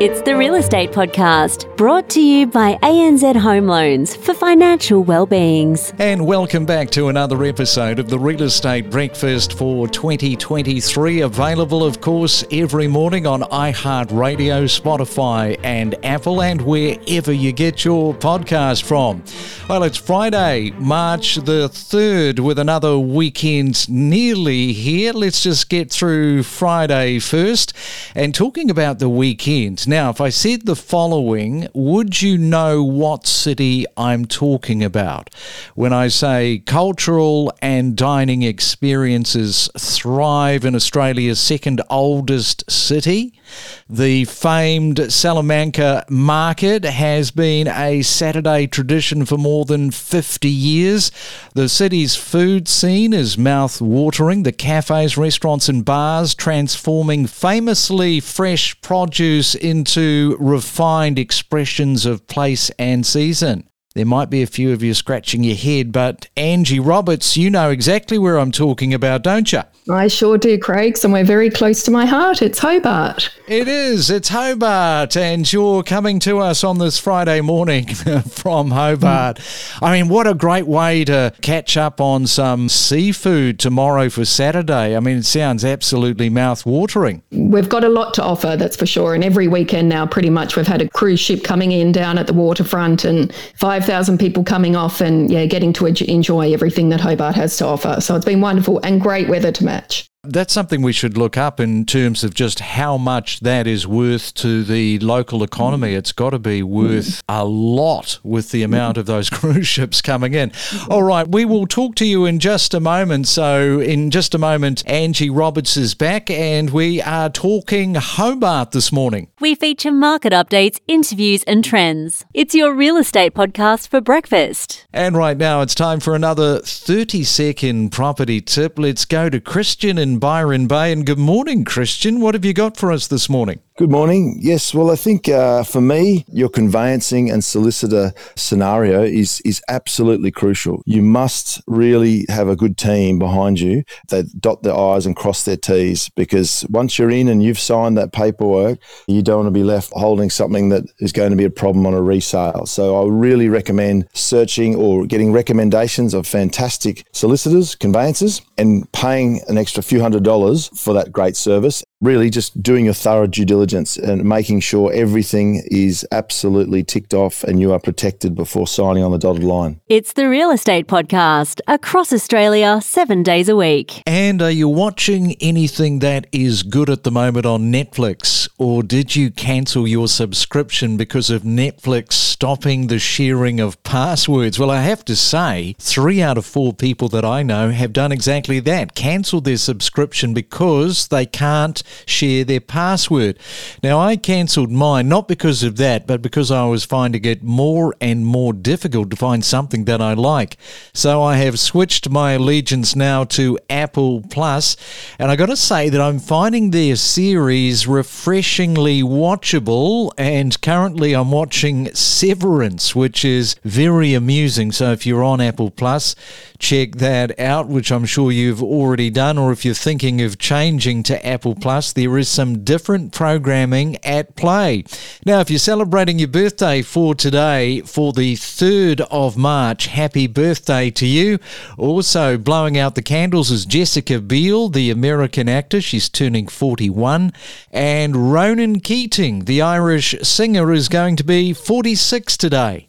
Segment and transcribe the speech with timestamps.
[0.00, 5.92] It's the Real Estate Podcast, brought to you by ANZ Home Loans for financial well-beings.
[5.98, 11.20] And welcome back to another episode of the Real Estate Breakfast for 2023.
[11.20, 18.14] Available, of course, every morning on iHeartRadio, Spotify, and Apple, and wherever you get your
[18.14, 19.22] podcast from.
[19.68, 25.12] Well, it's Friday, March the 3rd, with another weekend nearly here.
[25.12, 27.74] Let's just get through Friday first.
[28.14, 33.26] And talking about the weekend, now, if I said the following, would you know what
[33.26, 35.34] city I'm talking about
[35.74, 43.39] when I say cultural and dining experiences thrive in Australia's second oldest city?
[43.88, 51.10] The famed Salamanca market has been a Saturday tradition for more than 50 years.
[51.54, 58.80] The city's food scene is mouth watering, the cafes, restaurants, and bars transforming famously fresh
[58.80, 63.69] produce into refined expressions of place and season.
[63.96, 67.70] There might be a few of you scratching your head, but Angie Roberts, you know
[67.70, 69.62] exactly where I'm talking about, don't you?
[69.90, 70.96] I sure do, Craig.
[70.96, 72.40] Somewhere very close to my heart.
[72.40, 73.30] It's Hobart.
[73.48, 74.08] It is.
[74.08, 77.86] It's Hobart, and you're coming to us on this Friday morning
[78.28, 79.38] from Hobart.
[79.38, 79.78] Mm.
[79.82, 84.94] I mean, what a great way to catch up on some seafood tomorrow for Saturday.
[84.94, 87.22] I mean, it sounds absolutely mouth-watering.
[87.32, 89.16] We've got a lot to offer, that's for sure.
[89.16, 92.28] And every weekend now, pretty much, we've had a cruise ship coming in down at
[92.28, 93.34] the waterfront, and
[93.80, 98.00] 5,000 people coming off, and yeah, getting to enjoy everything that Hobart has to offer.
[98.00, 100.09] So it's been wonderful and great weather to match.
[100.22, 104.34] That's something we should look up in terms of just how much that is worth
[104.34, 105.94] to the local economy.
[105.94, 105.96] Mm.
[105.96, 107.22] It's got to be worth mm.
[107.26, 108.66] a lot with the mm.
[108.66, 110.50] amount of those cruise ships coming in.
[110.50, 110.92] Mm-hmm.
[110.92, 113.28] All right, we will talk to you in just a moment.
[113.28, 118.92] So, in just a moment, Angie Roberts is back, and we are talking Hobart this
[118.92, 119.28] morning.
[119.40, 122.26] We feature market updates, interviews, and trends.
[122.34, 124.86] It's your real estate podcast for breakfast.
[124.92, 128.78] And right now, it's time for another 30 second property tip.
[128.78, 130.92] Let's go to Christian in Byron Bay.
[130.92, 132.20] And good morning, Christian.
[132.20, 133.60] What have you got for us this morning?
[133.80, 134.36] Good morning.
[134.38, 140.30] Yes, well, I think uh, for me, your conveyancing and solicitor scenario is is absolutely
[140.30, 140.82] crucial.
[140.84, 145.46] You must really have a good team behind you that dot their I's and cross
[145.46, 149.58] their T's because once you're in and you've signed that paperwork, you don't want to
[149.58, 152.66] be left holding something that is going to be a problem on a resale.
[152.66, 159.56] So I really recommend searching or getting recommendations of fantastic solicitors, conveyancers, and paying an
[159.56, 163.98] extra few hundred dollars for that great service really just doing a thorough due diligence
[163.98, 169.12] and making sure everything is absolutely ticked off and you are protected before signing on
[169.12, 169.78] the dotted line.
[169.86, 174.02] It's the Real Estate Podcast across Australia, seven days a week.
[174.06, 178.48] And are you watching anything that is good at the moment on Netflix?
[178.56, 184.58] Or did you cancel your subscription because of Netflix stopping the sharing of passwords?
[184.58, 188.12] Well, I have to say, three out of four people that I know have done
[188.12, 193.38] exactly that cancelled their subscription because they can't share their password.
[193.82, 197.94] Now, I cancelled mine not because of that, but because I was finding it more
[198.00, 200.56] and more difficult to find something that I like.
[200.92, 204.76] So I have switched my allegiance now to Apple Plus,
[205.18, 210.12] and I got to say that I'm finding their series refreshingly watchable.
[210.18, 214.72] And currently, I'm watching Severance, which is very amusing.
[214.72, 216.14] So if you're on Apple Plus,
[216.58, 221.02] check that out, which I'm sure you've already done, or if you're thinking of changing
[221.04, 224.84] to Apple Plus there is some different programming at play.
[225.24, 230.90] Now, if you're celebrating your birthday for today, for the 3rd of March, happy birthday
[230.90, 231.38] to you.
[231.78, 235.80] Also, blowing out the candles is Jessica Biel, the American actor.
[235.80, 237.32] She's turning 41.
[237.70, 242.88] And Ronan Keating, the Irish singer, is going to be 46 today.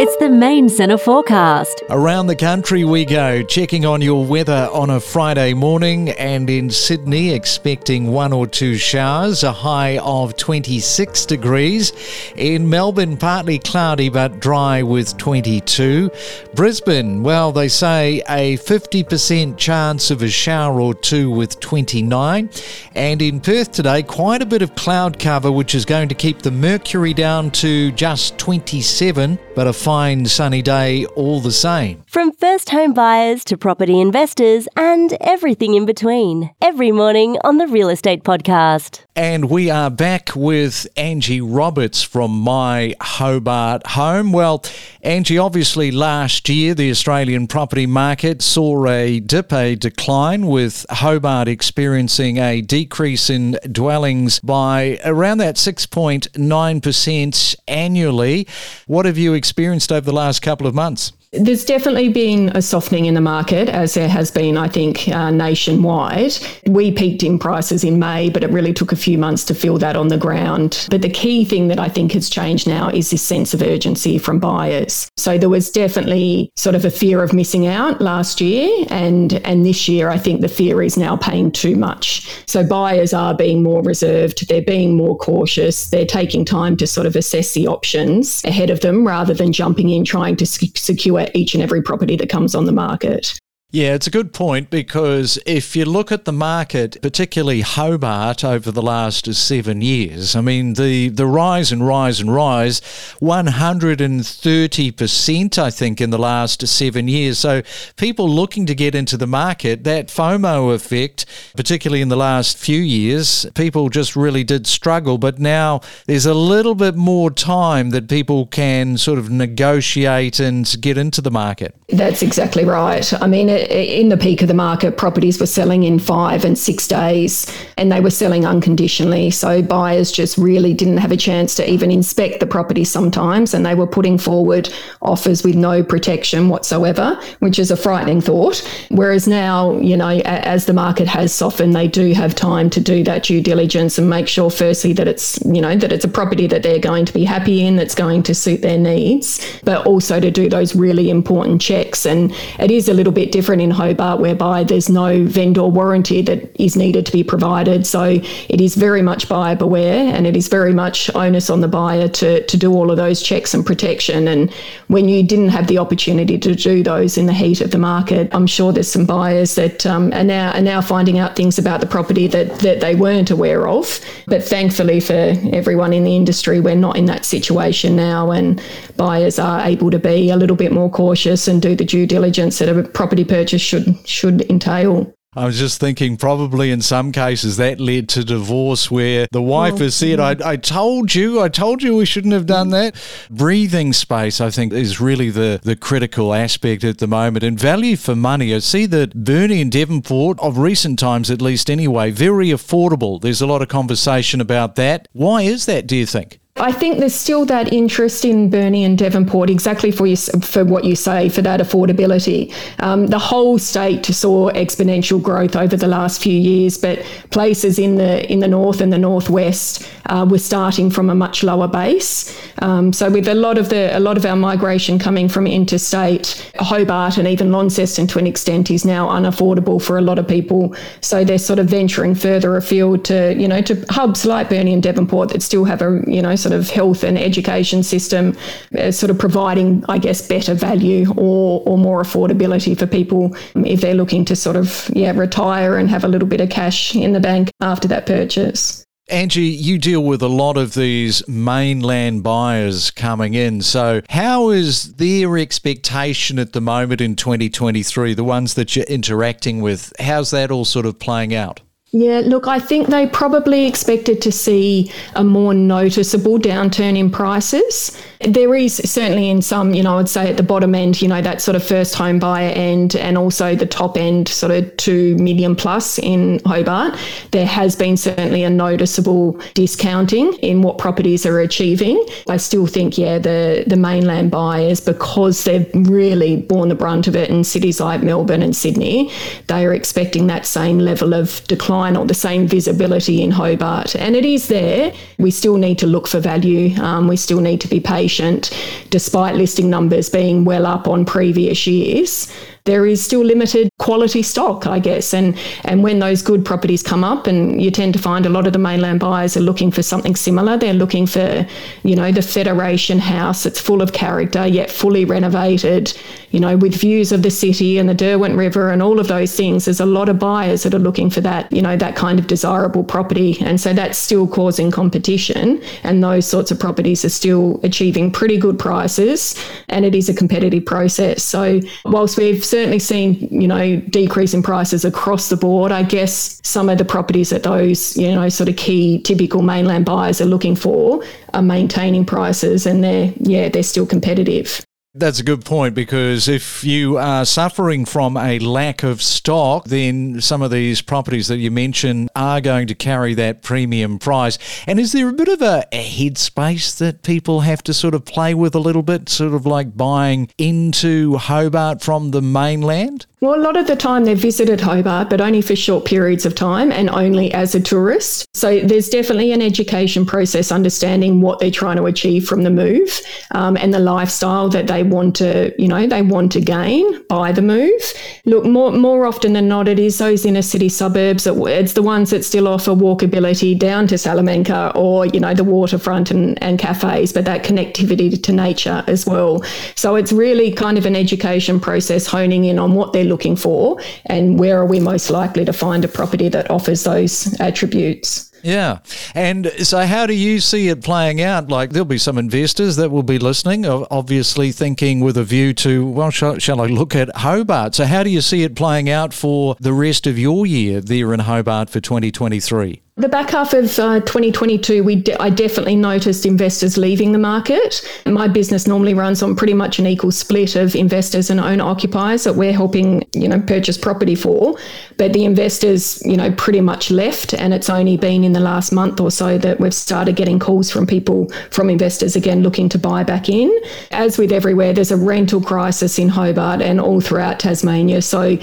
[0.00, 1.82] It's the main centre forecast.
[1.90, 6.70] Around the country we go, checking on your weather on a Friday morning, and in
[6.70, 11.92] Sydney, expecting one or two showers, a high of 26 degrees.
[12.36, 16.12] In Melbourne, partly cloudy but dry with 22.
[16.54, 22.50] Brisbane, well, they say a 50% chance of a shower or two with 29.
[22.94, 26.42] And in Perth today, quite a bit of cloud cover, which is going to keep
[26.42, 32.04] the mercury down to just 27, but a fine sunny day all the same.
[32.06, 36.50] From first home buyers to property investors and everything in between.
[36.60, 39.04] Every morning on the Real Estate Podcast.
[39.16, 44.30] And we are back with Angie Roberts from My Hobart Home.
[44.30, 44.62] Well,
[45.02, 51.48] Angie, obviously last year the Australian property market saw a dip, a decline, with Hobart
[51.48, 58.46] experiencing a decrease in dwellings by around that 6.9% annually.
[58.86, 61.12] What have you experienced over the last couple of months?
[61.32, 65.30] There's definitely been a softening in the market, as there has been, I think, uh,
[65.30, 66.32] nationwide.
[66.66, 69.76] We peaked in prices in May, but it really took a few months to feel
[69.76, 70.86] that on the ground.
[70.88, 74.16] But the key thing that I think has changed now is this sense of urgency
[74.16, 75.10] from buyers.
[75.18, 79.66] So there was definitely sort of a fear of missing out last year, and and
[79.66, 82.26] this year I think the fear is now paying too much.
[82.46, 87.06] So buyers are being more reserved, they're being more cautious, they're taking time to sort
[87.06, 91.54] of assess the options ahead of them rather than jumping in trying to secure each
[91.54, 93.38] and every property that comes on the market.
[93.70, 98.70] Yeah, it's a good point because if you look at the market, particularly Hobart over
[98.70, 102.80] the last seven years, I mean, the, the rise and rise and rise,
[103.20, 107.38] 130%, I think, in the last seven years.
[107.38, 107.60] So
[107.96, 112.80] people looking to get into the market, that FOMO effect, particularly in the last few
[112.80, 115.18] years, people just really did struggle.
[115.18, 120.74] But now there's a little bit more time that people can sort of negotiate and
[120.80, 121.74] get into the market.
[121.90, 123.12] That's exactly right.
[123.12, 126.86] I mean, in the peak of the market, properties were selling in five and six
[126.86, 129.30] days, and they were selling unconditionally.
[129.30, 133.66] So buyers just really didn't have a chance to even inspect the property sometimes, and
[133.66, 134.70] they were putting forward
[135.02, 138.58] offers with no protection whatsoever, which is a frightening thought.
[138.90, 143.02] Whereas now, you know, as the market has softened, they do have time to do
[143.04, 146.46] that due diligence and make sure, firstly, that it's, you know, that it's a property
[146.46, 150.20] that they're going to be happy in, that's going to suit their needs, but also
[150.20, 152.06] to do those really important checks.
[152.06, 156.50] And it is a little bit different in Hobart, whereby there's no vendor warranty that
[156.60, 157.86] is needed to be provided.
[157.86, 158.04] So
[158.48, 162.08] it is very much buyer beware and it is very much onus on the buyer
[162.08, 164.28] to, to do all of those checks and protection.
[164.28, 164.52] And
[164.88, 168.28] when you didn't have the opportunity to do those in the heat of the market,
[168.32, 171.80] I'm sure there's some buyers that um, are, now, are now finding out things about
[171.80, 174.00] the property that, that they weren't aware of.
[174.26, 178.62] But thankfully for everyone in the industry, we're not in that situation now and
[178.98, 182.58] buyers are able to be a little bit more cautious and do the due diligence
[182.58, 185.14] that a property purchase should should entail.
[185.36, 189.78] I was just thinking, probably in some cases that led to divorce where the wife
[189.78, 192.96] has said, I, I told you, I told you we shouldn't have done that.
[193.30, 197.44] Breathing space, I think, is really the, the critical aspect at the moment.
[197.44, 201.70] And value for money, I see that Burnie and Devonport, of recent times at least
[201.70, 203.20] anyway, very affordable.
[203.20, 205.06] There's a lot of conversation about that.
[205.12, 206.40] Why is that, do you think?
[206.60, 210.84] I think there's still that interest in Burnie and Devonport, exactly for you, for what
[210.84, 212.52] you say, for that affordability.
[212.80, 217.00] Um, the whole state saw exponential growth over the last few years, but
[217.30, 221.42] places in the in the north and the northwest uh, were starting from a much
[221.42, 222.36] lower base.
[222.60, 226.50] Um, so with a lot of the a lot of our migration coming from interstate,
[226.58, 230.74] Hobart and even Launceston to an extent is now unaffordable for a lot of people.
[231.00, 234.82] So they're sort of venturing further afield to you know to hubs like Burnie and
[234.82, 238.36] Devonport that still have a you know sort of health and education system,
[238.78, 243.82] uh, sort of providing, I guess, better value or, or more affordability for people if
[243.82, 247.12] they're looking to sort of, yeah, retire and have a little bit of cash in
[247.12, 248.84] the bank after that purchase.
[249.10, 253.62] Angie, you deal with a lot of these mainland buyers coming in.
[253.62, 259.62] So, how is their expectation at the moment in 2023, the ones that you're interacting
[259.62, 259.94] with?
[259.98, 261.60] How's that all sort of playing out?
[261.90, 267.98] Yeah, look, I think they probably expected to see a more noticeable downturn in prices.
[268.20, 271.08] There is certainly in some, you know, I would say at the bottom end, you
[271.08, 274.76] know, that sort of first home buyer end and also the top end, sort of
[274.76, 276.98] two million plus in Hobart,
[277.30, 282.04] there has been certainly a noticeable discounting in what properties are achieving.
[282.28, 287.16] I still think, yeah, the, the mainland buyers, because they've really borne the brunt of
[287.16, 289.10] it in cities like Melbourne and Sydney,
[289.46, 293.94] they are expecting that same level of decline or the same visibility in Hobart.
[293.96, 294.92] And it is there.
[295.18, 296.76] We still need to look for value.
[296.80, 298.50] Um, we still need to be patient
[298.90, 302.32] despite listing numbers being well up on previous years
[302.68, 305.14] there is still limited quality stock, I guess.
[305.14, 308.46] And and when those good properties come up, and you tend to find a lot
[308.46, 310.58] of the mainland buyers are looking for something similar.
[310.58, 311.46] They're looking for,
[311.82, 313.46] you know, the Federation house.
[313.46, 315.98] It's full of character, yet fully renovated.
[316.30, 319.34] You know, with views of the city and the Derwent River and all of those
[319.34, 322.18] things, there's a lot of buyers that are looking for that, you know, that kind
[322.18, 323.38] of desirable property.
[323.40, 325.62] And so that's still causing competition.
[325.82, 329.34] And those sorts of properties are still achieving pretty good prices.
[329.68, 331.22] And it is a competitive process.
[331.22, 336.40] So whilst we've certainly seen, you know, decrease in prices across the board, I guess
[336.44, 340.26] some of the properties that those, you know, sort of key typical mainland buyers are
[340.26, 344.64] looking for are maintaining prices and they're, yeah, they're still competitive.
[344.94, 350.22] That's a good point because if you are suffering from a lack of stock, then
[350.22, 354.38] some of these properties that you mentioned are going to carry that premium price.
[354.66, 358.06] And is there a bit of a, a headspace that people have to sort of
[358.06, 363.06] play with a little bit, sort of like buying into Hobart from the mainland?
[363.20, 366.36] Well, a lot of the time they've visited Hobart, but only for short periods of
[366.36, 368.28] time and only as a tourist.
[368.32, 373.00] So there's definitely an education process understanding what they're trying to achieve from the move
[373.32, 377.32] um, and the lifestyle that they want to, you know, they want to gain by
[377.32, 377.92] the move.
[378.24, 381.26] Look, more more often than not, it is those inner city suburbs.
[381.26, 386.12] It's the ones that still offer walkability down to Salamanca or you know the waterfront
[386.12, 389.42] and, and cafes, but that connectivity to nature as well.
[389.74, 393.80] So it's really kind of an education process honing in on what they're looking for
[394.06, 398.30] and where are we most likely to find a property that offers those attributes.
[398.42, 398.78] Yeah.
[399.14, 401.48] And so, how do you see it playing out?
[401.48, 405.86] Like, there'll be some investors that will be listening, obviously thinking with a view to,
[405.86, 407.74] well, shall, shall, I look at Hobart?
[407.74, 411.12] So, how do you see it playing out for the rest of your year there
[411.14, 412.82] in Hobart for 2023?
[412.98, 417.88] The back half of uh, 2022, we de- I definitely noticed investors leaving the market.
[418.06, 422.24] My business normally runs on pretty much an equal split of investors and owner occupiers
[422.24, 424.58] that we're helping, you know, purchase property for.
[424.96, 428.72] But the investors, you know, pretty much left, and it's only been in the last
[428.72, 432.78] month or so that we've started getting calls from people, from investors again looking to
[432.78, 433.50] buy back in.
[433.90, 438.02] As with everywhere, there's a rental crisis in Hobart and all throughout Tasmania.
[438.02, 438.36] So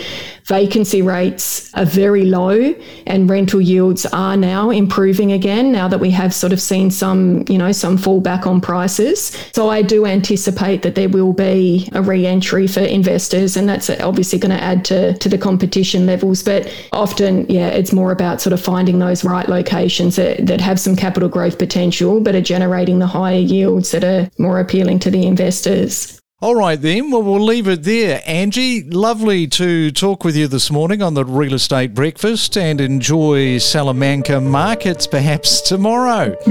[0.45, 2.73] vacancy rates are very low,
[3.07, 7.43] and rental yields are now improving again now that we have sort of seen some,
[7.49, 9.35] you know, some fallback on prices.
[9.53, 14.39] So I do anticipate that there will be a re-entry for investors and that's obviously
[14.39, 16.43] going to add to, to the competition levels.
[16.43, 20.79] But often, yeah, it's more about sort of finding those right locations that, that have
[20.79, 25.11] some capital growth potential, but are generating the higher yields that are more appealing to
[25.11, 26.21] the investors.
[26.41, 27.11] All right, then.
[27.11, 28.21] Well, we'll leave it there.
[28.25, 33.57] Angie, lovely to talk with you this morning on the Real Estate Breakfast and enjoy
[33.57, 36.35] Salamanca markets perhaps tomorrow.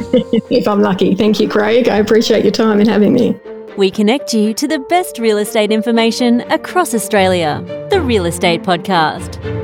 [0.50, 1.14] if I'm lucky.
[1.14, 1.90] Thank you, Craig.
[1.90, 3.36] I appreciate your time and having me.
[3.76, 7.62] We connect you to the best real estate information across Australia.
[7.90, 9.63] The Real Estate Podcast.